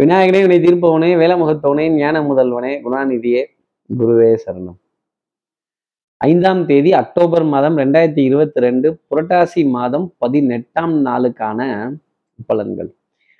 விநாயகனே 0.00 0.40
வினை 0.42 0.58
தீர்ப்பவனே 0.60 1.08
வேலமுகத்தவனே 1.22 1.88
ஞான 1.94 2.20
முதல்வனே 2.20 2.70
குணாநிதியே 2.84 3.40
குருவே 3.98 4.36
சரணம். 4.44 4.78
ஐந்தாம் 6.16 6.66
தேதி 6.66 6.92
அக்டோபர் 6.92 7.44
மாதம் 7.44 7.76
ரெண்டாயிரத்தி 7.76 8.18
இருபத்தி 8.18 8.60
ரெண்டு 8.60 9.00
புரட்டாசி 9.10 9.68
மாதம் 9.70 10.14
பதினெட்டாம் 10.18 11.04
நாளுக்கான 11.04 11.60
பலன்கள். 12.52 12.90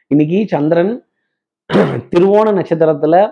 இன்னைக்கு 0.06 0.46
சந்திரன் 0.48 1.04
திருவோண 2.10 2.52
நட்சத்திரத்துல 2.58 3.30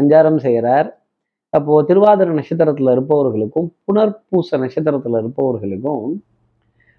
சஞ்சாரம் 0.00 0.36
செய்கிறார். 0.36 1.04
அப்போ 1.48 1.82
திருவாதிர 1.82 2.40
நட்சத்திரத்துல 2.40 2.92
இருப்பவர்களுக்கும் 2.92 3.70
புனர்பூச 3.84 4.58
நட்சத்திரத்துல 4.58 5.22
இருப்பவர்களுக்கும் 5.22 6.22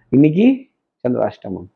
இன்னைக்கு 0.09 0.47
சந்திராஷ்டமம். 1.03 1.69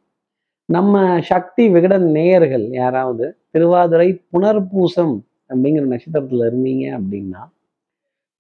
நம்ம 0.69 1.21
சக்தி 1.21 1.63
விகடன் 1.69 2.05
நேயர்கள் 2.11 2.65
யாராவது 2.73 3.25
திருவாதிரை 3.51 4.07
புனர்பூசம் 4.31 5.15
அப்படிங்கிற 5.49 5.85
நட்சத்திரத்துல 5.85 6.47
இருந்தீங்க 6.49 6.85
அப்படின்னா 6.97 7.41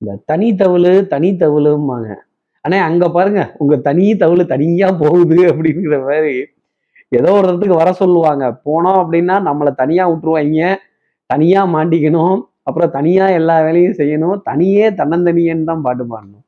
இந்த 0.01 0.15
தனி 0.25 0.55
தவிழு 0.55 0.93
தனி 1.07 1.29
தவிழும்பாங்க 1.31 2.09
ஆனா 2.65 2.77
அங்க 2.79 3.05
பாருங்க 3.09 3.41
உங்க 3.57 3.75
தனி 3.77 4.05
தவிழு 4.13 4.45
தனியா 4.45 4.87
போகுது 5.03 5.37
அப்படிங்கிற 5.51 5.97
மாதிரி 6.03 6.35
ஏதோ 7.11 7.31
ஒரு 7.31 7.47
இடத்துக்கு 7.47 7.75
வர 7.75 7.89
சொல்லுவாங்க. 7.93 8.45
போனோம் 8.65 8.99
அப்படின்னா 9.03 9.35
நம்மளை 9.47 9.71
தனியா 9.75 10.03
விட்டுருவாங்க. 10.09 10.75
தனியா 11.29 11.61
மாட்டிக்கணும். 11.65 12.37
அப்புறம் 12.63 12.91
தனியா 12.91 13.25
எல்லா 13.29 13.55
வேலையும் 13.61 13.97
செய்யணும். 13.97 14.37
தனியே 14.41 14.85
தன்னந்தனியன்னு 14.89 15.63
தான் 15.63 15.81
பாட்டு 15.81 16.03
பாடணும். 16.05 16.44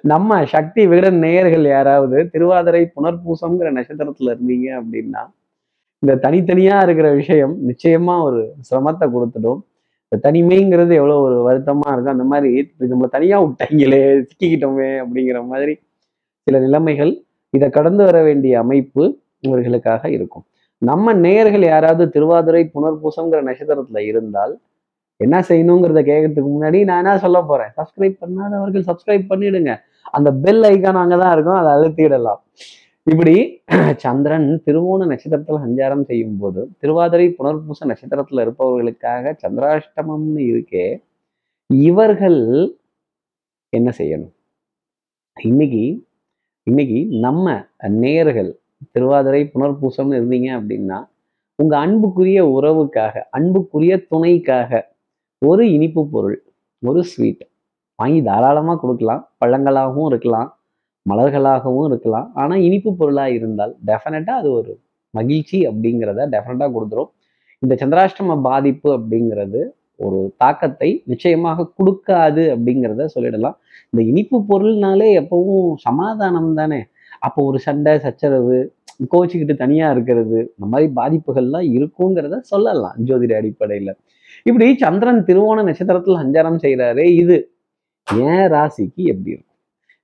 நம்ம 0.00 0.46
சக்தி 0.46 0.86
விகடன் 0.86 1.18
நேயர்கள் 1.18 1.64
யாராவது 1.66 2.30
திருவாதிரை 2.30 2.92
புனர்பூசம்ங்கிற 2.96 3.70
நட்சத்திரத்துல 3.78 4.32
இருந்தீங்க 4.34 4.68
அப்படின்னா 4.80 5.22
இந்த 6.00 6.14
தனித்தனியா 6.14 6.82
இருக்கிற 6.82 7.12
விஷயம் 7.12 7.54
நிச்சயமா 7.68 8.22
ஒரு 8.22 8.54
சிரமத்தை 8.70 9.06
கொடுத்துடும். 9.16 9.60
இந்த 10.04 10.30
தனிமைங்கிறது 10.30 10.94
எவ்வளோ 10.94 11.18
ஒரு 11.18 11.36
வருத்தமா 11.48 11.88
இருக்கும் 11.92 12.14
அந்த 12.16 12.24
மாதிரி 12.24 12.72
நம்ம 12.78 12.90
நம்மளை 12.92 13.08
தனியா 13.08 13.42
விட்டாங்களே 13.42 14.00
சிக்கிக்கிட்டோமே 14.28 14.90
அப்படிங்கிற 15.02 15.46
மாதிரி 15.46 15.74
சில 16.46 16.58
நிலைமைகள் 16.58 17.12
இதை 17.50 17.68
கடந்து 17.70 18.04
வர 18.04 18.22
வேண்டிய 18.22 18.58
அமைப்பு 18.58 19.18
இவர்களுக்காக 19.40 20.08
இருக்கும். 20.08 20.44
நம்ம 20.78 21.12
நேயர்கள் 21.14 21.62
யாராவது 21.62 22.08
திருவாதிரை 22.10 22.70
புனர்பூசம்ங்கிற 22.74 23.40
நட்சத்திரத்துல 23.48 23.98
இருந்தால் 23.98 24.60
என்ன 25.22 25.38
செய்யணுங்கிறத 25.48 26.00
கேட்கறதுக்கு 26.02 26.50
முன்னாடி 26.54 26.84
நான் 26.84 27.00
என்ன 27.04 27.18
சொல்ல 27.18 27.38
போறேன்? 27.42 27.72
சப்ஸ்கிரைப் 27.76 28.16
பண்ணாதவர்கள் 28.22 28.86
சப்ஸ்கிரைப் 28.90 29.30
பண்ணிடுங்க. 29.30 29.72
அந்த 30.10 30.32
பெல் 30.44 30.62
ஐக்கான் 30.62 31.00
அங்கதான் 31.02 31.32
இருக்கும். 31.32 31.58
அதை 31.60 31.70
அழுத்திடலாம். 31.76 32.40
இப்படி 33.06 33.34
சந்திரன் 34.04 34.48
திருவோண 34.66 35.06
நட்சத்திரத்தில் 35.06 35.62
சஞ்சாரம் 35.64 36.04
செய்யும் 36.04 36.38
போது 36.38 36.60
திருவாதிரை 36.80 37.26
புனர்பூச 37.38 37.86
நட்சத்திரத்துல 37.86 38.44
இருப்பவர்களுக்காக 38.44 39.34
சந்திராஷ்டமம்னு 39.42 40.42
இருக்கே 40.52 40.86
இவர்கள் 41.70 42.40
என்ன 43.72 43.90
செய்யணும்? 43.98 44.32
இன்னைக்கு 45.36 45.84
இன்னைக்கு 46.66 46.98
நம்ம 47.20 47.46
நேயர்கள் 47.96 48.50
திருவாதிரை 48.92 49.50
புனர்பூசம்னு 49.54 50.18
இருந்தீங்க 50.18 50.48
அப்படின்னா 50.58 50.98
உங்க 51.58 51.74
அன்புக்குரிய 51.78 52.40
உறவுக்காக 52.46 53.14
அன்புக்குரிய 53.30 53.94
துணைக்காக 54.10 54.70
ஒரு 55.48 55.62
இனிப்பு 55.76 56.02
பொருள் 56.14 56.36
ஒரு 56.82 57.00
ஸ்வீட் 57.10 57.42
வாங்கி 57.98 58.20
தாராளமாக 58.28 58.78
கொடுக்கலாம். 58.82 59.22
பழங்களாகவும் 59.40 60.08
இருக்கலாம் 60.10 60.48
மலர்களாகவும் 61.10 61.86
இருக்கலாம். 61.90 62.26
ஆனால் 62.40 62.60
இனிப்பு 62.66 62.90
பொருளாக 63.00 63.36
இருந்தால் 63.38 63.72
டெஃபினட்டாக 63.88 64.40
அது 64.40 64.50
ஒரு 64.58 64.72
மகிழ்ச்சி 65.14 65.58
அப்படிங்கிறத 65.70 66.26
டெஃபினட்டாக 66.34 66.70
கொடுத்துரும். 66.76 67.10
இந்த 67.62 67.74
சந்திராஷ்டம 67.82 68.36
பாதிப்பு 68.48 68.88
அப்படிங்கிறது 68.98 69.62
ஒரு 70.04 70.20
தாக்கத்தை 70.42 70.90
நிச்சயமாக 71.10 71.66
கொடுக்காது 71.78 72.44
அப்படிங்கிறத 72.54 73.08
சொல்லிடலாம். 73.14 73.56
இந்த 73.90 74.02
இனிப்பு 74.10 74.36
பொருள்னாலே 74.50 75.08
எப்பவும் 75.22 75.68
சமாதானம் 75.86 76.54
தானே. 76.60 76.80
அப்போ 77.26 77.40
ஒரு 77.50 77.58
சண்டை 77.66 77.92
சச்சரவு 78.06 78.56
கோச்சிக்கிட்டு 79.12 79.54
தனியாக 79.64 79.94
இருக்கிறது 79.94 80.38
இந்த 80.54 80.66
மாதிரி 80.72 80.88
பாதிப்புகள்லாம் 81.00 81.68
இருக்குங்கிறத 81.76 82.36
சொல்லலாம் 82.52 82.96
ஜோதிட 83.08 83.34
அடிப்படையில். 83.40 83.92
இப்படி 84.42 84.76
சந்திரன் 84.76 85.24
திருவோண 85.24 85.60
நட்சத்திரத்துல 85.62 86.16
சஞ்சாரம் 86.22 86.58
செய்யறாரு 86.62 87.04
இது. 87.04 87.50
ஏன் 88.14 88.46
ராசிக்கு 88.52 89.02
எப்படி 89.12 89.30
இருக்கும்? 89.30 89.46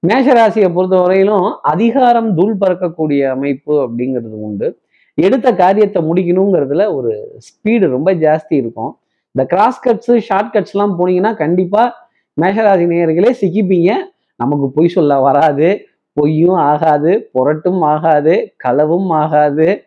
மேஷ 0.01 0.27
ராசியை 0.33 0.75
பொறுத்த 0.75 0.97
வரையிலும் 0.97 1.61
அதிகாரம் 1.63 2.35
தூள் 2.35 2.57
பறக்கக்கூடிய 2.61 3.29
அமைப்பு 3.29 3.89
அப்படிங்கிறது 3.89 4.37
உண்டு. 4.47 4.79
எடுத்த 5.15 5.55
காரியத்தை 5.55 6.03
முடிக்கணுங்கிறதுல 6.03 6.95
ஒரு 6.95 7.41
ஸ்பீடு 7.47 7.89
ரொம்ப 7.89 8.15
ஜாஸ்தி 8.15 8.55
இருக்கும். 8.61 8.99
இந்த 9.31 9.49
கிராஸ் 9.49 9.89
கட்ஸு 9.89 10.17
ஷார்ட் 10.19 10.55
கட்ஸ்லாம் 10.55 10.95
போனீங்கன்னா 10.99 11.37
கண்டிப்பா 11.37 12.11
மேஷராசி 12.41 12.87
நேயர்களே 12.93 13.33
சிக்கிப்பீங்க. 13.41 13.97
நமக்கு 14.37 14.71
பொய் 14.71 14.89
சொல்ல 14.89 15.21
வராது. 15.21 15.87
பொய்யும் 16.13 16.55
ஆகாது 16.55 17.31
புரட்டும் 17.35 17.81
ஆகாது 17.81 18.55
களவும் 18.65 19.09
ஆகாது. 19.09 19.83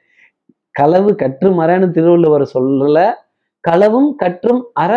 களவு 0.71 1.15
கற்று 1.15 1.49
மரன்னு 1.61 1.91
திருவள்ளுவர் 1.91 2.51
சொல்லலை. 2.53 3.13
களவும் 3.69 4.15
கற்றும் 4.15 4.65
அற. 4.73 4.93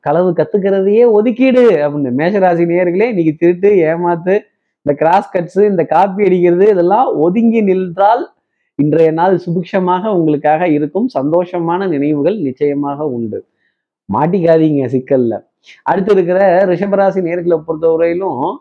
களவு 0.00 0.30
கத்துக்கிறதையே 0.30 1.10
ஒதுக்கீடு 1.10 1.62
அப்படின்னு. 1.70 2.10
மேஷராசி 2.20 2.64
நேயர்களே 2.70 3.06
இன்னைக்கு 3.12 3.34
திருட்டு 3.38 3.70
ஏமாத்து 3.90 4.34
இந்த 4.82 4.92
கிராஸ் 4.96 5.30
கட்ஸ் 5.34 5.68
இந்த 5.68 5.84
காப்பி 5.84 6.24
அடிக்கிறது 6.24 6.68
இதெல்லாம் 6.68 7.16
ஒதுங்கி 7.16 7.60
நின்றால் 7.62 8.30
இன்றைய 8.74 9.10
நாள் 9.10 9.40
சுபிக்ஷமாக 9.46 10.06
உங்களுக்காக 10.06 10.68
இருக்கும். 10.68 11.08
சந்தோஷமான 11.18 11.88
நினைவுகள் 11.88 12.38
நிச்சயமாக 12.38 13.06
உண்டு. 13.06 13.44
மாட்டிக்காதீங்க 14.12 14.84
சிக்கல்ல. 14.94 15.46
அடுத்து 15.82 16.12
இருக்கிற 16.12 16.64
ரிஷபராசி 16.66 17.20
நேர்களை 17.28 17.62
பொறுத்தவரையிலும் 17.66 18.56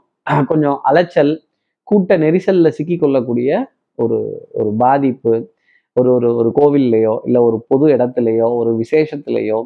கொஞ்சம் 0.47 0.79
அலைச்சல் 0.83 1.41
கூட்ட 1.83 2.17
நெரிசல்ல 2.17 2.67
சிக்கி 2.67 2.97
கொள்ளக்கூடிய 2.97 3.67
ஒரு 3.95 4.47
ஒரு 4.51 4.73
பாதிப்பு 4.77 5.51
ஒரு 5.99 6.09
ஒரு 6.17 6.29
ஒரு 6.39 6.49
கோவில்லையோ 6.59 7.13
இல்லை 7.27 7.39
ஒரு 7.47 7.57
பொது 7.71 7.85
இடத்துலையோ 7.95 8.47
ஒரு 8.61 8.71
விசேஷத்துலையோ 8.81 9.59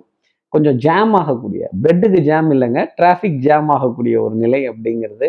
கொஞ்சம் 0.54 0.78
ஜாம் 0.86 1.14
ஆகக்கூடிய 1.20 1.64
பெட்டுக்கு 1.84 2.20
ஜாம் 2.30 2.50
இல்லைங்க 2.56 2.82
டிராஃபிக் 3.00 3.40
ஜாம் 3.48 3.70
ஆகக்கூடிய 3.76 4.16
ஒரு 4.26 4.36
நிலை 4.36 4.62
அப்படிங்கிறது 4.72 5.28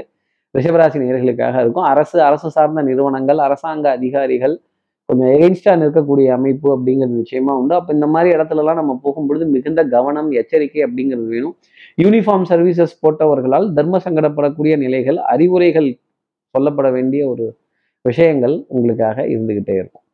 ரிஷபராசி 0.55 0.99
நேர்களுக்காக 1.03 1.57
இருக்கும். 1.65 1.87
அரசு 1.93 2.17
அரசு 2.29 2.49
சார்ந்த 2.57 2.81
நிறுவனங்கள் 2.83 3.39
அரசாங்க 3.47 3.87
அதிகாரிகள் 3.99 4.55
கொஞ்சம் 5.09 5.31
எகெயின்ஸ்டாக 5.35 5.77
நிற்கக்கூடிய 5.83 6.29
அமைப்பு 6.37 6.69
அப்படிங்கிறது 6.77 7.15
நிச்சயமாக 7.21 7.61
உண்டு. 7.61 7.75
அப்போ 7.79 7.93
இந்த 7.93 8.07
மாதிரி 8.15 8.29
இடத்துலலாம் 8.37 8.79
நம்ம 8.81 8.93
போகும்பொழுது 9.05 9.47
மிகுந்த 9.55 9.81
கவனம் 9.95 10.31
எச்சரிக்கை 10.41 10.83
அப்படிங்கிறது 10.87 11.29
வேணும். 11.35 11.57
யூனிஃபார்ம் 12.03 12.47
சர்வீசஸ் 12.53 12.95
போட்டவர்களால் 13.03 13.67
தர்ம 13.79 14.01
சங்கடப்படக்கூடிய 14.07 14.77
நிலைகள் 14.85 15.19
அறிவுரைகள் 15.35 15.91
சொல்லப்பட 16.55 16.89
வேண்டிய 16.93 17.23
ஒரு 17.29 17.47
விஷயங்கள் 18.05 18.57
உங்களுக்காக 18.69 19.19
இருந்துக்கிட்டே 19.35 19.75
இருக்கும். 19.81 20.05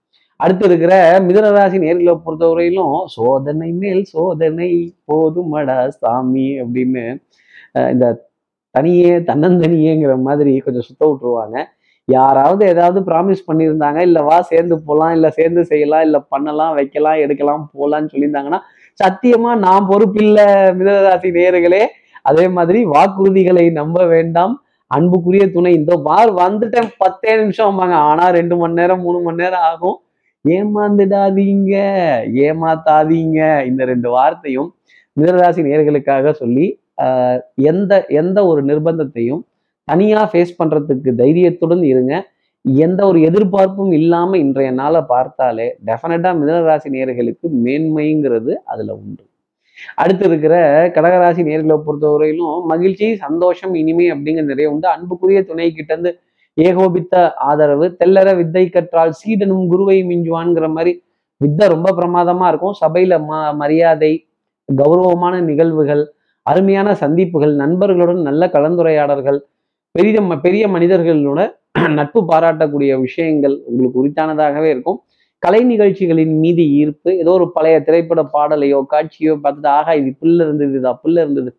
அடுத்து 0.44 0.65
இருக்கிற 0.69 0.94
மிதனராசி 1.28 1.78
நேர்களை 1.84 2.15
பொறுத்தவரையிலும் 2.26 2.97
சோதனை 3.16 3.71
மேல் 3.82 4.03
சோதனை 4.12 4.71
போதுமடா 5.10 5.78
சாமி 6.00 6.47
அப்படின்னு 6.62 7.04
இந்த 7.93 8.06
தனியே 8.75 9.12
தன்னந்தனியேங்கிற 9.31 10.15
மாதிரி 10.28 10.53
கொஞ்சம் 10.66 10.87
சுத்த 10.88 11.03
விட்டுருவாங்க. 11.09 11.56
யாராவது 12.09 12.62
ஏதாவது 12.72 12.99
ப்ராமிஸ் 13.09 13.47
பண்ணியிருந்தாங்க 13.49 14.00
இல்லை 14.09 14.21
வா 14.28 14.37
சேர்ந்து 14.50 14.75
போகலாம் 14.87 15.15
இல்லை 15.16 15.31
சேர்ந்து 15.38 15.62
செய்யலாம் 15.71 16.04
இல்லை 16.06 16.21
பண்ணலாம் 16.32 16.76
வைக்கலாம் 16.78 17.22
எடுக்கலாம் 17.25 17.65
போகலான்னு 17.75 18.12
சொல்லியிருந்தாங்கன்னா 18.12 18.60
சத்தியமா 19.00 19.50
நான் 19.66 19.88
பொறுப்பில்லை 19.91 20.47
மிதனராசி 20.78 21.31
நேர்களே. 21.38 21.82
அதே 22.31 22.47
மாதிரி 22.56 22.81
வாக்குறுதிகளை 22.94 23.66
நம்ப 23.81 23.99
வேண்டாம். 24.15 24.55
அன்புக்குரிய 24.91 25.44
துணை 25.56 25.72
இந்த 25.81 25.94
வார் 26.06 26.31
வந்துட்டேன் 26.43 26.91
பத்தே 27.03 27.32
நிமிஷம் 27.41 27.69
ஆமாங்க. 27.70 27.97
ஆனால் 28.10 28.34
ரெண்டு 28.38 28.55
மணி 28.60 28.78
நேரம் 28.81 29.03
மூணு 29.06 29.19
மணி 29.26 29.43
நேரம் 29.44 29.66
ஆகும். 29.70 29.97
ஏமாந்துடாதீங்க 30.44 31.75
ஏமாத்தாதீங்க. 32.47 33.38
இந்த 33.71 33.82
ரெண்டு 33.84 34.09
வார்த்தையும் 34.10 34.69
மிதனராசி 35.20 35.61
நேர்களுக்காக 35.69 36.32
சொல்லி 36.40 36.67
எந்த 37.70 37.93
எந்த 38.20 38.38
ஒரு 38.46 38.61
நிர்பந்தத்தையும் 38.64 39.43
தனியா 39.88 40.20
ஃபேஸ் 40.31 40.58
பண்றதுக்கு 40.61 41.11
தைரியத்துடன் 41.20 41.82
இருங்க. 41.93 42.14
எந்த 42.64 43.00
ஒரு 43.06 43.19
எதிர்பார்ப்பும் 43.29 43.93
இல்லாம 43.99 44.38
இன்றைய 44.38 44.70
நாளை 44.81 45.00
பார்த்தாலே 45.12 45.67
டெஃபினட்டாக 45.88 46.38
மிதனராசி 46.41 46.88
நேர்களுக்கு 46.96 47.46
மேன்மைங்கிறது 47.64 48.55
அதுல 48.73 48.94
உண்டு. 49.02 49.25
அடுத்து 49.94 50.25
இருக்கிற 50.29 50.55
கடகராசி 50.94 51.43
நேர்களை 51.49 51.76
பொறுத்தவரையிலும் 51.87 52.64
மகிழ்ச்சி 52.73 53.06
சந்தோஷம் 53.25 53.75
இனிமை 53.75 54.06
அப்படிங்கிற 54.12 54.46
நிறைய 54.52 54.70
உண்டு. 54.73 54.88
அன்புக்குரிய 54.94 55.41
துணை 55.50 55.69
கிட்டேருந்து 55.76 56.12
ஏகோபித்த 56.58 57.14
ஆதரவு 57.50 57.87
தெல்லற 57.99 58.28
வித்தை 58.38 58.64
கற்றால் 58.69 59.12
சீடனும் 59.20 59.66
குருவை 59.72 59.99
மிஞ்சுவான்ங்கிற 60.10 60.66
மாதிரி 60.76 60.93
வித்தை 61.40 61.66
ரொம்ப 61.75 61.88
பிரமாதமா 61.99 62.46
இருக்கும். 62.52 62.75
சபையில 62.82 63.19
ம 63.28 63.40
மரியாதை 63.60 64.12
கௌரவமான 64.69 65.34
நிகழ்வுகள் 65.50 66.02
அருமையான 66.46 66.88
சந்திப்புகள் 67.02 67.55
நண்பர்களுடன் 67.62 68.22
நல்ல 68.28 68.43
கலந்துரையாடல்கள் 68.56 69.38
பெரிய 69.94 70.20
பெரிய 70.46 70.64
மனிதர்களோட 70.75 71.40
நட்பு 71.99 72.20
பாராட்டக்கூடிய 72.31 72.93
விஷயங்கள் 73.06 73.55
உங்களுக்கு 73.69 74.00
உரித்தானதாகவே 74.02 74.69
இருக்கும். 74.75 74.99
கலை 75.43 75.60
நிகழ்ச்சிகளின் 75.72 76.34
மீது 76.43 76.62
ஈர்ப்பு 76.81 77.10
ஏதோ 77.22 77.32
ஒரு 77.38 77.46
பழைய 77.56 77.76
திரைப்பட 77.87 78.20
பாடலையோ 78.34 78.78
காட்சியோ 78.93 79.34
பார்த்துட்டு 79.44 79.70
ஆகா 79.78 79.93
இது 80.00 80.10
புல்ல 80.20 80.46
இருந்தது 80.46 80.75
இது 80.81 80.88
அப்புல்ல 80.93 81.22
இருந்தது. 81.25 81.50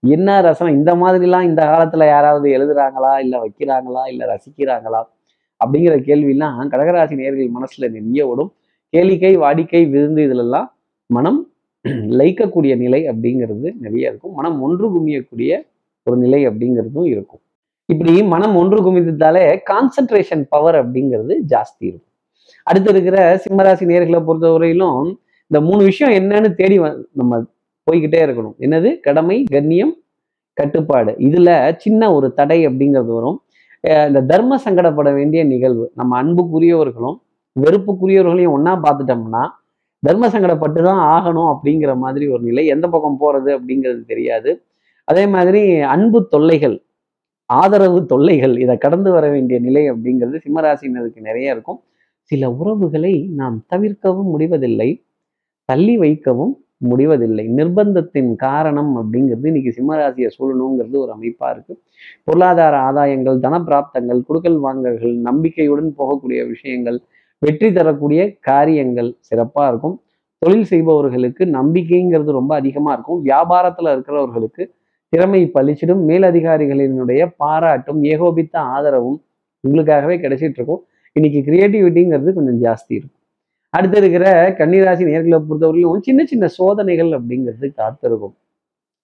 என்ன 0.00 0.40
ரசனம் 0.40 0.74
இந்த 0.74 0.94
மாதிரிலாம் 0.94 1.42
இந்த 1.42 1.64
காலத்துல 1.64 2.06
யாராவது 2.06 2.48
எழுதுறாங்களா? 2.48 3.18
இல்ல 3.18 3.46
வைக்கிறாங்களா? 3.46 4.08
இல்ல 4.08 4.34
ரசிக்கிறாங்களா? 4.34 5.02
அப்படிங்கிற 5.66 6.00
கேள்வியெல்லாம் 6.00 6.68
கடகராசி 6.68 7.14
நேர்கள் 7.14 7.50
மனசுல 7.60 7.90
நிறைய 7.90 8.28
ஓடும். 8.28 8.52
கேளிக்கை 8.96 9.38
வாடிக்கை 9.38 9.90
விருந்து 9.90 10.22
இதுலெல்லாம் 10.22 10.66
மனம் 11.06 11.50
லயிக்கக்கூடிய 11.88 12.76
நிலை 12.76 13.10
அப்படிங்கிறது 13.10 13.72
நிறைய 13.80 14.08
இருக்கும். 14.08 14.32
மனம் 14.32 14.62
ஒன்று 14.62 14.98
குமியக்கூடிய 14.98 15.66
ஒரு 16.02 16.16
நிலை 16.16 16.48
அப்படிங்கிறதும் 16.48 17.06
இருக்கும். 17.06 17.40
இப்படி 17.86 18.22
மனம் 18.22 18.56
ஒன்று 18.56 18.92
குமிந்ததாலே 18.92 19.58
கான்சென்ட்ரேஷன் 19.70 20.46
பவர் 20.48 20.90
அப்படிங்கிறது 20.90 21.36
ஜாஸ்தி 21.48 21.78
இருக்கும். 21.78 22.12
அடுத்து 22.62 22.90
இருக்கிற 22.90 23.36
சிம்மராசி 23.36 23.84
நேர்களை 23.84 24.24
பொறுத்தவரையிலும் 24.24 25.14
இந்த 25.46 25.70
மூணு 25.70 25.84
விஷயம் 25.84 26.24
என்னன்னு 26.24 26.54
தேடி 26.54 26.80
வ- 26.80 27.04
நம்ம 27.12 27.44
போய்கிட்டே 27.86 28.20
இருக்கணும். 28.26 28.56
என்னது? 28.58 29.00
கடமை 29.00 29.44
கண்ணியம் 29.54 29.94
கட்டுப்பாடு. 30.52 31.12
இதுல 31.28 31.50
சின்ன 31.76 32.12
ஒரு 32.14 32.34
தடை 32.34 32.66
அப்படிங்கிறது 32.68 33.12
வரும். 33.18 33.38
இந்த 34.06 34.20
தர்ம 34.22 34.58
சங்கடப்பட 34.64 35.14
வேண்டிய 35.14 35.44
நிகழ்வு. 35.44 35.92
நம்ம 35.94 36.22
அன்புக்குரியவர்களும் 36.22 37.18
வெறுப்புக்குரியவர்களையும் 37.56 38.54
ஒன்னா 38.56 38.72
பார்த்துட்டோம்னா 38.86 39.44
தர்ம 40.02 40.28
சங்கடப்பட்டு 40.28 40.80
தான் 40.82 41.02
ஆகணும் 41.14 41.50
அப்படிங்கிற 41.52 41.96
மாதிரி 41.96 42.28
ஒரு 42.28 42.42
நிலை 42.42 42.66
எந்த 42.66 42.88
பக்கம் 42.88 43.20
போறது 43.20 43.50
அப்படிங்கிறது 43.58 44.02
தெரியாது. 44.06 44.50
அதே 45.04 45.26
மாதிரி 45.26 45.80
அன்பு 45.80 46.18
தொல்லைகள் 46.28 46.76
ஆதரவு 47.50 47.98
தொல்லைகள் 48.06 48.54
இதை 48.58 48.76
கடந்து 48.76 49.10
வர 49.10 49.28
வேண்டிய 49.30 49.60
நிலை 49.60 49.82
அப்படிங்கிறது 49.90 50.36
சிம்மராசினருக்கு 50.44 51.20
நிறைய 51.20 51.54
இருக்கும். 51.54 51.80
சில 52.30 52.50
உறவுகளை 52.50 53.14
நாம் 53.40 53.58
தவிர்க்கவும் 53.66 54.30
முடிவதில்லை 54.34 54.88
தள்ளி 55.64 55.94
வைக்கவும் 55.98 56.54
முடிவதில்லை. 56.78 57.44
நிர்பந்தத்தின் 57.48 58.34
காரணம் 58.36 58.92
அப்படிங்கிறது 58.96 59.50
இன்னைக்கு 59.52 59.72
சிம்மராசியை 59.76 60.30
சூழணுங்கிறது 60.38 60.96
ஒரு 60.96 61.12
அமைப்பா 61.16 61.50
இருக்கு. 61.50 61.74
பொருளாதார 62.24 62.76
ஆதாயங்கள் 62.88 63.38
தனப்பிராப்தங்கள் 63.46 64.20
குடுக்கல் 64.28 64.58
வாங்கல்கள் 64.66 65.14
நம்பிக்கையுடன் 65.28 65.92
போகக்கூடிய 65.98 66.48
விஷயங்கள் 66.48 66.98
வெற்றி 67.38 67.72
தரக்கூடிய 67.72 68.20
காரியங்கள் 68.40 69.10
சிறப்பா 69.28 69.68
இருக்கும். 69.68 69.96
தொழில் 70.38 70.64
செய்பவர்களுக்கு 70.64 71.44
நம்பிக்கைங்கிறது 71.44 72.30
ரொம்ப 72.40 72.54
அதிகமா 72.54 72.92
இருக்கும். 72.92 73.20
வியாபாரத்துல 73.24 73.92
இருக்கிறவர்களுக்கு 73.94 74.64
திறமை 75.08 75.50
பளிச்சிடும் 75.54 76.02
மேலதிகாரிகளினுடைய 76.08 77.22
பாராட்டும் 77.36 78.02
ஏகோபித்த 78.02 78.58
ஆதரவும் 78.58 79.18
உங்களுக்காகவே 79.64 80.16
கிடைச்சிட்டு 80.18 80.58
இருக்கும். 80.60 80.82
இன்னைக்கு 81.12 81.52
கிரியேட்டிவிட்டிங்கிறது 81.52 82.32
கொஞ்சம் 82.32 82.60
ஜாஸ்தி 82.62 82.92
இருக்கும். 82.98 83.15
அடுத்து 83.76 83.98
இருக்கிற 84.02 84.26
கன்னிராசி 84.58 85.04
நேர்களை 85.10 85.38
பொறுத்தவரையிலும் 85.48 86.04
சின்ன 86.08 86.20
சின்ன 86.32 86.44
சோதனைகள் 86.58 87.10
அப்படிங்கிறது 87.18 87.68
காத்திருக்கும். 87.80 88.34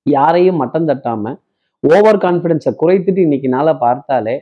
யாரையும் 0.06 0.60
மட்டம் 0.62 0.88
தட்டாம 0.90 1.34
ஓவர் 1.84 2.18
கான்ஃபிடென்ஸை 2.24 2.72
குறைத்துட்டு 2.82 3.20
இன்னைக்கு 3.26 3.48
நாளை 3.54 3.72
பார்த்தாலே 3.84 4.34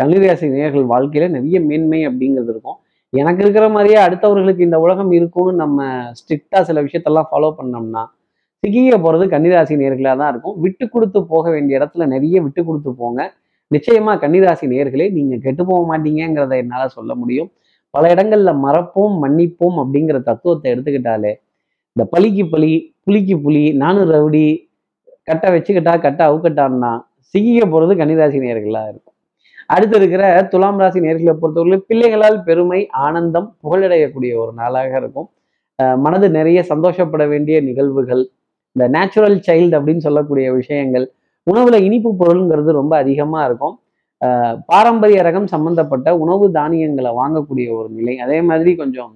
கன்னிராசி 0.00 0.46
நேர்கள் 0.56 0.86
வாழ்க்கையில 0.92 1.26
நிறைய 1.36 1.58
மேன்மை 1.68 2.00
அப்படிங்கிறது 2.08 2.50
இருக்கும். 2.54 2.78
எனக்கு 3.12 3.42
இருக்கிற 3.44 3.66
மாதிரியே 3.74 3.98
அடுத்தவர்களுக்கு 4.06 4.62
இந்த 4.66 4.78
உலகம் 4.84 5.12
இருக்கும்னு 5.18 5.60
நம்ம 5.62 5.84
ஸ்ட்ரிக்டா 6.18 6.60
சில 6.68 6.80
விஷயத்தெல்லாம் 6.86 7.28
ஃபாலோ 7.30 7.50
பண்ணோம்னா 7.58 8.02
சிக்கிய 8.62 8.96
போறது 9.04 9.24
கன்னிராசி 9.34 9.74
நேர்களாக 9.82 10.16
தான் 10.20 10.30
இருக்கும். 10.32 10.56
விட்டு 10.64 10.84
கொடுத்து 10.94 11.18
போக 11.32 11.44
வேண்டிய 11.54 11.78
இடத்துல 11.78 12.06
நிறைய 12.14 12.36
விட்டு 12.46 12.60
கொடுத்து 12.68 12.90
போங்க. 13.02 13.20
நிச்சயமா 13.70 14.12
கன்னிராசி 14.24 14.66
நேர்களே 14.74 15.06
நீங்க 15.18 15.36
கெட்டு 15.46 15.62
போக 15.70 15.80
மாட்டீங்கிறத 15.90 16.56
என்னால 16.62 16.82
சொல்ல 16.96 17.12
முடியும். 17.22 17.50
பல 17.96 18.06
இடங்கள்ல 18.14 18.52
மறப்போம் 18.66 19.16
மன்னிப்போம் 19.24 19.76
அப்படிங்கிற 19.82 20.18
தத்துவத்தை 20.28 20.68
எடுத்துக்கிட்டாலே 20.74 21.32
இந்த 21.96 22.04
பலிக்கு 22.14 22.44
பலி 22.54 22.72
புலிக்கு 23.06 23.36
புலி 23.44 23.62
நானும் 23.82 24.10
ரவுடி 24.14 24.46
கட்டை 25.28 25.48
வச்சுக்கிட்டா 25.54 25.92
கட்டை 26.06 26.24
அவுக்கட்டான்னா 26.30 26.90
சிக்கிக்க 27.34 27.62
போறது 27.70 27.92
கன்னிராசி 28.00 28.38
நேர்களா 28.42 28.82
இருக்கும். 28.90 29.14
அடுத்து 29.74 29.96
இருக்கிற 30.00 30.24
துலாம் 30.52 30.80
ராசி 30.82 30.98
நேர்களை 31.04 31.32
பொறுத்தவரையிலும் 31.40 31.86
பிள்ளைகளால் 31.88 32.36
பெருமை 32.48 32.80
ஆனந்தம் 33.04 33.48
புகழடையக்கூடிய 33.62 34.32
ஒரு 34.42 34.52
நாளாக 34.60 34.92
இருக்கும். 35.02 35.28
மனது 36.04 36.26
நிறைய 36.36 36.58
சந்தோஷப்பட 36.72 37.22
வேண்டிய 37.32 37.56
நிகழ்வுகள் 37.68 38.22
இந்த 38.76 38.84
நேச்சுரல் 38.96 39.38
சைல்டு 39.46 39.74
அப்படின்னு 39.78 40.06
சொல்லக்கூடிய 40.06 40.46
விஷயங்கள் 40.60 41.06
உணவுல 41.46 41.80
இனிப்பு 41.88 42.10
பொருளுங்கிறது 42.20 42.70
ரொம்ப 42.80 42.92
அதிகமா 43.02 43.40
இருக்கும். 43.48 43.74
பாரம்பரிய 44.70 45.20
ரகம் 45.28 45.48
சம்பந்தப்பட்ட 45.54 46.08
உணவு 46.24 46.46
தானியங்களை 46.58 47.10
வாங்கக்கூடிய 47.20 47.68
ஒரு 47.78 47.88
நிலை. 47.98 48.14
அதே 48.26 48.38
மாதிரி 48.50 48.72
கொஞ்சம் 48.82 49.12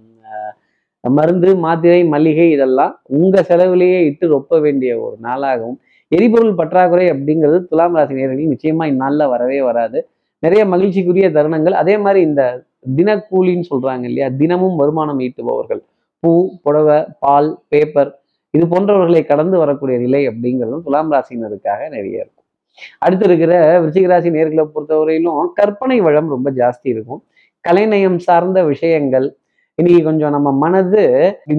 மருந்து 1.05 1.51
மாத்திரை 1.65 2.01
மல்லிகை 2.15 2.47
இதெல்லாம் 2.55 2.93
உங்க 3.19 3.43
செலவிலேயே 3.51 4.01
இட்டு 4.09 4.27
ரொப்ப 4.29 4.59
வேண்டிய 4.61 4.93
ஒரு 5.05 5.17
நாளாகவும் 5.27 5.79
எரிபொருள் 6.17 6.59
பற்றாக்குறை 6.59 7.07
அப்படிங்கிறது 7.13 7.59
துலாம் 7.71 7.97
ராசி 7.99 8.15
நேயர்களுக்கு 8.15 8.53
நிச்சயமா 8.55 8.85
இந்நாளில் 8.93 9.31
வரவே 9.33 9.61
வராது. 9.69 9.99
நிறைய 10.43 10.63
மகிழ்ச்சிக்குரிய 10.73 11.27
தருணங்கள். 11.37 11.77
அதே 11.83 11.95
மாதிரி 12.05 12.21
இந்த 12.29 12.43
தினக்கூலின்னு 12.97 13.67
சொல்றாங்க 13.73 14.05
இல்லையா? 14.11 14.29
தினமும் 14.41 14.77
வருமானம் 14.77 15.21
ஈட்டுபவர்கள். 15.27 15.83
பூ 16.23 16.31
புடவை 16.63 16.99
பால் 17.25 17.51
பேப்பர் 17.69 18.11
இது 18.55 18.65
போன்றவர்களை 18.67 19.23
கடந்து 19.27 19.57
வரக்கூடிய 19.59 19.97
நிலை 19.99 20.23
அப்படிங்கிறதும் 20.29 20.85
துலாம் 20.87 21.13
ராசினருக்காக 21.13 21.81
நிறைய 21.97 22.25
இருக்கும். 22.25 22.40
அடுத்து 22.99 23.25
இருக்கிற 23.25 23.53
விருச்சிகராசி 23.83 24.31
நேர்களை 24.37 24.65
பொறுத்தவரையிலும் 24.75 25.51
கற்பனை 25.55 25.99
வளம் 26.01 26.29
ரொம்ப 26.29 26.51
ஜாஸ்தி 26.51 26.89
இருக்கும். 26.95 27.21
கலைநயம் 27.65 28.19
சார்ந்த 28.19 28.59
விஷயங்கள் 28.65 29.27
இன்னைக்கு 29.79 30.03
கொஞ்சம் 30.05 30.35
நம்ம 30.37 30.49
மனது 30.53 31.03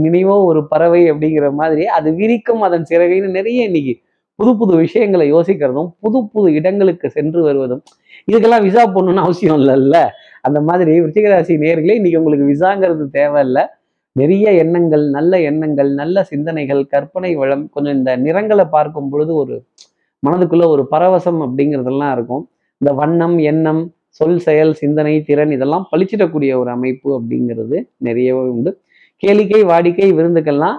நினைவோ 0.05 0.35
ஒரு 0.49 0.61
பறவை 0.67 1.01
அப்படிங்கிற 1.11 1.47
மாதிரி 1.53 1.83
அது 1.97 2.09
விரிக்கும் 2.13 2.61
அதன் 2.61 2.87
சிறகைன்னு 2.89 3.29
நிறைய 3.37 3.61
இன்னைக்கு 3.69 3.93
புது 4.39 4.51
புது 4.57 4.73
விஷயங்களை 4.75 5.25
யோசிக்கிறதும் 5.33 5.89
புது 5.99 6.19
புது 6.33 6.47
இடங்களுக்கு 6.53 7.07
சென்று 7.09 7.41
வருவதும் 7.43 7.81
இதுக்கெல்லாம் 8.27 8.65
விசா 8.67 8.83
போடணும்னு 8.87 9.23
அவசியம் 9.25 9.59
இல்லைல்ல. 9.61 9.97
அந்த 10.41 10.59
மாதிரி 10.61 10.91
விருச்சிகராசி 10.99 11.53
நேர்களே 11.63 11.95
இன்னைக்கு 11.99 12.19
உங்களுக்கு 12.21 12.45
விசாங்கிறது 12.53 13.05
தேவையில்லை. 13.09 13.63
நிறைய 14.15 14.51
எண்ணங்கள் 14.63 15.03
நல்ல 15.09 15.33
எண்ணங்கள் 15.49 15.89
நல்ல 15.93 16.23
சிந்தனைகள் 16.23 16.81
கற்பனை 16.93 17.31
வளம் 17.35 17.69
கொஞ்சம் 17.69 17.97
இந்த 17.99 18.11
நிறங்களை 18.25 18.65
பார்க்கும் 18.65 19.09
பொழுது 19.09 19.33
ஒரு 19.35 19.55
மனதுக்குள்ள 20.25 20.65
ஒரு 20.67 20.87
பரவசம் 20.91 21.39
அப்படிங்கிறதெல்லாம் 21.45 22.11
இருக்கும். 22.11 22.43
இந்த 22.81 22.91
வண்ணம் 22.93 23.37
எண்ணம் 23.51 23.81
சொல் 24.19 24.39
செயல் 24.39 24.73
சிந்தனை 24.73 25.23
திறன் 25.23 25.51
இதெல்லாம் 25.51 25.85
பழிச்சிடக்கூடிய 25.91 26.51
ஒரு 26.57 26.69
அமைப்பு 26.71 27.09
அப்படிங்கிறது 27.19 27.77
நிறையவே 27.97 28.45
உண்டு. 28.53 28.71
கேளிக்கை 29.23 29.61
வாடிக்கை 29.71 30.07
விருந்துக்கள்லாம் 30.19 30.77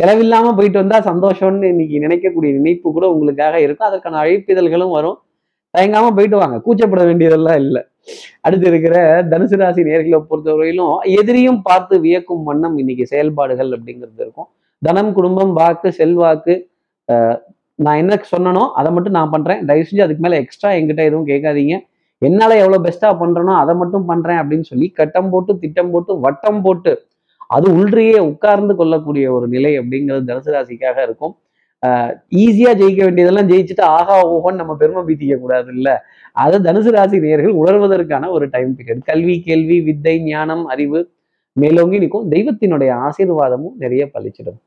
செலவில்லாம 0.00 0.52
போயிட்டு 0.56 0.78
வந்தா 0.78 0.98
சந்தோஷம்னு 1.00 1.68
இன்னைக்கு 1.72 1.96
நினைக்கக்கூடிய 1.98 2.50
நினைப்பு 2.58 2.92
கூட 2.92 3.06
உங்களுக்காக 3.08 3.60
இருக்கும். 3.60 3.88
அதற்கான 3.88 4.18
அழைப்பிதழ்களும் 4.22 4.90
வரும். 4.90 5.18
தயங்காம 5.74 6.10
போயிட்டு 6.16 6.36
வாங்க. 6.36 6.56
கூச்சப்பட 6.66 7.02
வேண்டியதெல்லாம் 7.04 7.58
இல்லை. 7.64 7.82
அடுத்து 8.40 8.66
இருக்கிற 8.66 8.94
தனுசு 9.22 9.56
ராசி 9.62 9.82
நேர்களை 9.82 10.18
பொறுத்தவரையிலும் 10.30 10.94
எதிரியும் 11.18 11.60
பார்த்து 11.62 11.94
வியக்கும் 12.00 12.42
வண்ணம் 12.42 12.76
இன்னைக்கு 12.78 13.06
செயல்பாடுகள் 13.06 13.70
அப்படிங்கிறது 13.76 14.22
இருக்கும். 14.24 14.48
தனம் 14.82 15.12
குடும்பம் 15.12 15.52
வாக்கு 15.52 15.92
செல்வாக்கு 15.92 16.54
நான் 17.84 18.00
என்ன 18.02 18.14
சொன்னனோ 18.32 18.62
அதை 18.78 18.88
மட்டும் 18.94 19.16
நான் 19.18 19.32
பண்றேன். 19.34 19.60
தயவு 19.68 19.86
செஞ்சு 19.88 20.04
அதுக்கு 20.06 20.24
மேல 20.24 20.38
எக்ஸ்ட்ரா 20.42 20.70
எங்கிட்ட 20.78 21.02
எதுவும் 21.08 21.28
கேட்காதீங்க. 21.30 21.76
என்னால 22.22 22.56
எவ்வளவு 22.62 22.84
பெஸ்டா 22.86 23.10
பண்றேனோ 23.20 23.52
அதை 23.60 23.74
மட்டும் 23.82 24.08
பண்றேன் 24.10 24.40
அப்படின்னு 24.40 24.66
சொல்லி 24.70 24.86
கட்டம் 24.98 25.30
போட்டு 25.34 25.52
திட்டம் 25.62 25.92
போட்டு 25.92 26.12
வட்டம் 26.24 26.60
போட்டு 26.66 26.92
அது 27.56 27.66
உள்ளேயே 27.78 28.18
உட்கார்ந்து 28.30 28.74
கொள்ளக்கூடிய 28.80 29.26
ஒரு 29.36 29.46
நிலை 29.54 29.72
அப்படிங்கிறது 29.80 30.28
தனுசு 30.30 30.50
ராசிக்காக 30.56 30.98
இருக்கும். 31.06 31.34
ஈஸியா 32.42 32.70
ஜெயிக்க 32.80 33.00
வேண்டியதெல்லாம் 33.06 33.48
ஜெயிச்சுட்டு 33.50 33.84
ஆகா 33.98 34.16
ஓஹோன்னு 34.32 34.60
நம்ம 34.62 34.72
பெருமை 34.80 35.02
பீத்திக்க 35.08 35.36
கூடாது 35.44 35.70
இல்ல. 35.76 35.88
அதை 36.36 36.56
தனுசு 36.66 36.90
ராசி 36.96 37.18
நேர்கள் 37.24 37.58
உணர்வதற்கான 37.62 38.28
ஒரு 38.36 38.46
டைம் 38.54 38.72
பீரியட் 38.78 39.02
கல்வி 39.10 39.36
கேள்வி 39.46 39.78
வித்தை 39.88 40.14
ஞானம் 40.26 40.64
அறிவு 40.74 41.00
மேலோங்கி 41.56 42.00
நிற்கும். 42.02 42.28
தெய்வத்தினுடைய 42.34 42.90
ஆசீர்வாதமும் 43.06 43.76
நிறைய 43.84 44.04
பளிச்சிடும் 44.14 44.60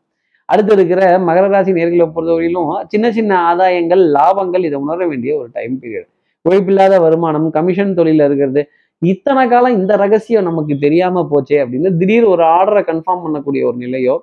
அடுத்து 0.45 0.73
இருக்கிற 0.73 1.01
மகர 1.19 1.47
ராசி 1.47 1.71
நேர்களை 1.71 2.05
பொறுத்தவரையிலும் 2.15 2.71
சின்ன 2.88 3.12
சின்ன 3.12 3.31
ஆதாயங்கள் 3.50 4.01
லாபங்கள் 4.17 4.65
இதை 4.65 4.79
உணர 4.79 5.07
வேண்டிய 5.07 5.38
ஒரு 5.38 5.50
டைம் 5.53 5.79
பீரியட் 5.81 6.09
உழைப்பில்லாத 6.45 7.00
வருமானம் 7.00 7.50
கமிஷன் 7.50 7.93
தொழில 7.93 8.25
இருக்கிறது. 8.25 8.62
இத்தனை 9.01 9.47
காலம் 9.47 9.77
இந்த 9.77 9.95
ரகசியம் 9.95 10.43
நமக்கு 10.43 10.77
தெரியாம 10.77 11.23
போச்சே 11.31 11.57
அப்படின்னு 11.63 11.89
திடீர் 11.97 12.23
ஒரு 12.23 12.43
ஆர்டரை 12.43 12.83
கன்ஃபார்ம் 12.89 13.23
பண்ணக்கூடிய 13.25 13.63
ஒரு 13.63 13.77
நிலையோ 13.77 14.15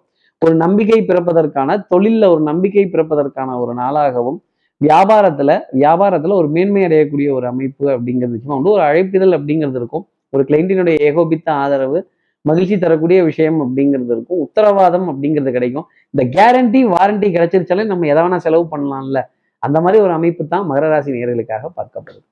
ஒரு 0.43 0.55
நம்பிக்கை 0.55 1.01
பிறப்பதற்கான 1.01 1.87
தொழிலில் 1.89 2.23
ஒரு 2.23 2.43
நம்பிக்கை 2.43 2.85
பிறப்பதற்கான 2.93 3.57
ஒரு 3.59 3.75
நாளாகவும் 3.75 4.39
வியாபாரத்துல 4.81 5.61
வியாபாரத்துல 5.79 6.33
ஒரு 6.33 6.49
மேன்மை 6.49 6.83
அடையக்கூடிய 6.85 7.31
ஒரு 7.33 7.47
அமைப்பு 7.47 7.87
அப்படிங்கிறது 7.91 8.39
வந்து 8.45 8.71
ஒரு 8.71 8.83
அழைப்பிதழ் 8.83 9.37
அப்படிங்கிறது 9.39 9.79
இருக்கும். 9.81 10.09
ஒரு 10.31 10.43
கிளைண்டினுடைய 10.49 10.97
ஏகோபித்த 11.01 11.53
ஆதரவு 11.53 11.99
மகிழ்ச்சி 12.43 12.79
தரக்கூடிய 12.79 13.25
விஷயம் 13.25 13.59
அப்படிங்கிறது 13.65 14.13
இருக்கும். 14.17 14.41
உத்தரவாதம் 14.41 15.07
அப்படிங்கிறது 15.13 15.51
கிடைக்கும். 15.51 15.87
இந்த 16.11 16.25
கேரண்டி 16.37 16.81
வாரண்டி 16.95 17.29
கிடைச்சிருச்சாலே 17.37 17.85
நம்ம 17.85 18.07
எதை 18.07 18.23
வேணா 18.23 18.37
செலவு 18.37 18.69
பண்ணலாம்ல. 18.73 19.21
அந்த 19.59 19.81
மாதிரி 19.81 20.03
ஒரு 20.03 20.13
அமைப்பு 20.13 20.47
தான் 20.47 20.67
மகர 20.67 20.89
ராசி 20.89 21.11
நேர்களுக்காக 21.13 21.65
பார்க்கப்படுது. 21.77 22.25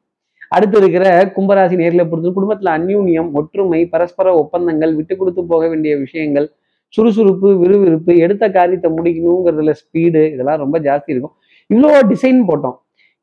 அடுத்து 0.50 0.78
இருக்கிற 0.78 1.32
கும்பராசி 1.36 1.76
நேர்களை 1.76 2.04
பொறுத்து 2.08 2.30
குடும்பத்துல 2.36 2.70
அந்யூன்யம் 2.78 3.30
ஒற்றுமை 3.32 3.86
பரஸ்பர 3.86 4.34
ஒப்பந்தங்கள் 4.34 4.94
விட்டு 4.94 5.16
கொடுத்து 5.16 5.44
போக 5.44 5.68
வேண்டிய 5.68 5.96
விஷயங்கள் 5.96 6.52
சுறுசுறுப்பு 6.88 7.58
விறுவிறுப்பு 7.58 8.16
எடுத்த 8.16 8.50
காரியத்தை 8.50 8.90
முடிக்கணுங்கிறதுல 8.90 9.72
ஸ்பீடு 9.80 10.32
இதெல்லாம் 10.32 10.56
ரொம்ப 10.56 10.78
ஜாஸ்தி 10.78 11.06
இருக்கும். 11.06 11.34
இவ்வளோ 11.70 12.00
டிசைன் 12.12 12.40
போட்டோம். 12.48 12.76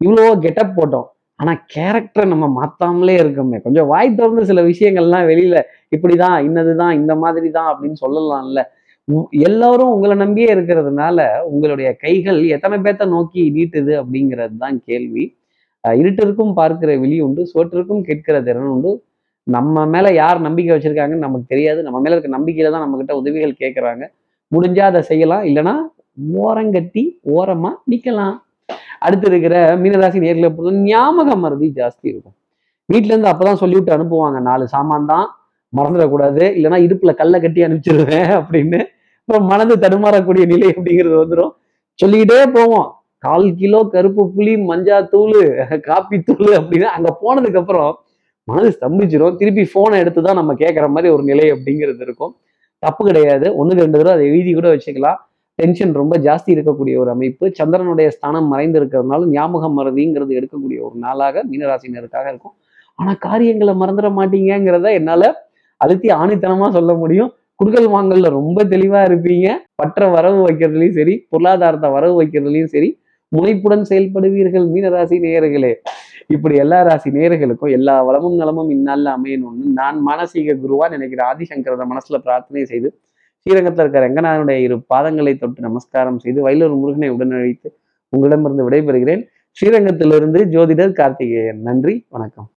இவ்வளோ 0.06 0.40
கெட்டப் 0.40 0.76
போட்டோம். 0.80 1.15
ஆனா 1.40 1.54
கேரக்டரை 1.76 2.26
நம்ம 2.34 2.46
மாத்தாமலே 2.58 3.16
இருக்கோமே. 3.24 3.58
கொஞ்சம் 3.66 3.88
வாய் 3.92 4.16
திறந்து 4.18 4.44
சில 4.50 4.62
விஷயங்கள்லாம் 4.72 5.26
வெளியில 5.32 5.56
இப்படிதான் 5.96 6.38
இன்னதுதான் 6.48 6.94
இந்த 7.02 7.14
மாதிரி 7.24 7.50
தான் 7.58 7.70
அப்படின்னு 7.72 7.98
சொல்லலாம்ல. 8.06 8.62
எல்லாரும் 9.48 9.92
உங்களை 9.96 10.16
நம்பியே 10.22 10.48
இருக்கிறதுனால 10.56 11.18
உங்களுடைய 11.50 11.90
கைகள் 12.04 12.40
எத்தனை 12.56 12.78
பேர்த்த 12.86 13.06
நோக்கி 13.16 13.42
நீட்டுது 13.58 13.94
அப்படிங்கிறது 14.02 14.56
தான் 14.64 14.78
கேள்வி 14.90 15.26
இருட்டிற்கும் 15.84 16.54
பார்க்கிற 16.60 16.92
விழி 17.02 17.18
உண்டு 17.26 17.42
சோற்றிற்கும் 17.54 18.06
கேட்கிற 18.08 18.36
திறன் 18.48 18.72
உண்டு. 18.76 18.92
நம்ம 19.48 19.86
மேல 19.94 20.08
யார் 20.22 20.40
நம்பிக்கை 20.48 20.72
வச்சிருக்காங்கன்னு 20.76 21.26
நமக்கு 21.28 21.52
தெரியாது. 21.54 21.80
நம்ம 21.88 21.98
மேல 22.06 22.16
இருக்க 22.16 22.32
நம்பிக்கையில 22.38 22.72
தான் 22.76 22.86
நம்ம 22.86 22.98
கிட்ட 23.02 23.16
உதவிகள் 23.22 23.54
கேட்கறாங்க 23.64 24.06
முடிஞ்சா 24.52 24.86
அதை 24.92 25.02
செய்யலாம். 25.12 25.44
இல்லைன்னா 25.50 25.76
ஓரங்கட்டி 26.46 27.04
ஓரமா 27.38 27.72
நிக்கலாம். 27.94 28.36
அடுத்து 29.00 29.28
இருக்கிற 29.32 29.56
மீனராசி 29.82 30.20
நேர்களை 30.26 30.50
பொறுத்த 30.56 30.84
ஞாபக 30.90 31.36
மருதி 31.36 31.68
ஜாஸ்தி 31.80 32.08
இருக்கும். 32.14 32.36
வீட்டிலேருந்து 32.90 33.14
இருந்து 33.14 33.32
அப்பதான் 33.34 33.62
சொல்லிவிட்டு 33.64 33.96
அனுப்புவாங்க. 33.96 34.40
நாலு 34.50 34.66
சாமான் 34.68 35.10
தான் 35.14 35.26
மறந்துடக்கூடாது. 35.74 36.44
இல்லைன்னா 36.58 36.80
இடுப்புல 36.86 37.12
கல்லை 37.22 37.40
கட்டி 37.42 37.62
அனுப்பிச்சிருவேன் 37.68 38.30
அப்படின்னு. 38.40 38.80
அப்புறம் 39.20 39.48
மனது 39.52 39.76
தடுமாறக்கூடிய 39.84 40.44
நிலை 40.46 40.68
அப்படிங்கிறது 40.74 41.16
வந்துடும் 41.22 41.54
சொல்லிக்கிட்டே 42.00 42.40
போவோம். 42.58 42.88
கால் 43.24 43.48
கிலோ 43.60 43.80
கருப்பு 43.94 44.24
புளி 44.36 44.54
மஞ்சா 44.70 44.98
தூள் 45.14 45.38
காப்பி 45.90 46.18
தூள் 46.28 46.50
அப்படின்னு 46.60 46.88
அங்க 46.96 47.10
போனதுக்கு 47.22 47.62
அப்புறம் 47.62 47.92
மனது 48.48 48.70
ஸ்தம்பிச்சிடும் 48.78 49.38
திருப்பி 49.38 49.64
போனை 49.74 50.00
எடுத்து 50.00 50.22
தான் 50.22 50.40
நம்ம 50.40 50.54
கேட்குற 50.54 50.88
மாதிரி 50.88 51.10
ஒரு 51.14 51.24
நிலை 51.24 51.46
அப்படிங்கிறது 51.52 52.04
இருக்கும். 52.08 52.34
தப்பு 52.84 53.02
கிடையாது. 53.08 53.48
ஒண்ணுக்கு 53.60 53.84
ரெண்டு 53.86 53.98
தடவை 53.98 54.14
அதை 54.14 54.26
எழுதி 54.32 54.52
கூட 54.54 54.68
வச்சுக்கலாம். 54.76 55.20
டென்ஷன் 55.60 55.94
ரொம்ப 56.02 56.16
ஜாஸ்தி 56.28 56.50
இருக்கக்கூடிய 56.56 56.96
ஒரு 57.04 57.10
அமைப்பு. 57.16 57.46
சந்திரனுடைய 57.60 58.08
ஸ்தானம் 58.16 58.50
மறைந்து 58.54 58.78
இருக்கிறதுனால 58.80 59.28
ஞாபகம் 59.36 59.78
மறதிங்கிறது 59.80 60.34
எடுக்கக்கூடிய 60.40 60.80
ஒரு 60.88 60.96
நாளாக 61.06 61.44
மீனராசினருக்காக 61.52 62.28
இருக்கும். 62.34 62.56
ஆனா 63.00 63.12
காரியங்களை 63.28 63.74
மறந்துட 63.82 64.10
மாட்டீங்கிறத 64.20 64.90
என்னால் 65.00 65.30
அழுத்தி 65.82 66.10
ஆணித்தனமா 66.22 66.68
சொல்ல 66.78 66.92
முடியும். 67.02 67.32
குடுக்கல் 67.60 67.90
வாங்கல்ல 67.96 68.30
ரொம்ப 68.40 68.60
தெளிவாக 68.74 69.08
இருப்பீங்க. 69.10 69.48
பற்ற 69.80 70.08
வரவு 70.16 70.40
வைக்கிறதுலையும் 70.48 70.98
சரி 71.00 71.14
பொருளாதாரத்தை 71.32 71.90
வரவு 71.98 72.16
வைக்கிறதுலையும் 72.22 72.72
சரி 72.76 72.90
முனைப்புடன் 73.32 73.86
செயல்படுவீர்கள் 73.92 74.66
மீனராசி 74.74 75.16
நேயர்களே. 75.26 75.72
இப்படி 76.34 76.56
எல்லா 76.64 76.78
ராசி 76.88 77.10
நேயர்களுக்கும் 77.18 77.74
எல்லா 77.78 77.96
வளமும் 78.08 78.38
நலமும் 78.42 78.70
இந்நாள்ல 78.76 79.10
அமையணும்னு 79.18 79.66
நான் 79.80 79.98
மானசீக 80.08 80.56
குருவா 80.64 80.86
நினைக்கிற 80.96 81.22
ஆதிசங்கரத 81.32 81.86
மனசுல 81.92 82.20
பிரார்த்தனை 82.28 82.64
செய்து 82.72 82.90
ஸ்ரீரங்கத்தில் 83.50 83.84
இருக்கிற 83.84 84.04
ரங்கநாதனுடைய 84.06 84.60
இரு 84.60 84.76
பாதங்களை 84.94 85.40
தொட்டு 85.40 85.62
நமஸ்காரம் 85.62 86.20
செய்து 86.20 86.40
வயலூர் 86.48 86.78
முருகனை 86.78 87.10
உடனழைத்து 87.12 87.70
உங்களிடமிருந்து 88.10 88.64
விடைபெறுகிறேன். 88.70 89.22
ஸ்ரீரங்கத்திலிருந்து 89.58 90.40
ஜோதிடர் 90.54 90.92
கார்த்திகேயன். 90.92 91.62
நன்றி 91.62 92.06
வணக்கம். 92.10 92.48